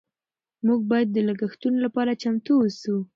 موږ 0.67 0.79
باید 0.91 1.07
د 1.11 1.17
لګښتونو 1.27 1.77
لپاره 1.85 2.19
چمتو 2.21 2.53
اوسو. 2.59 2.95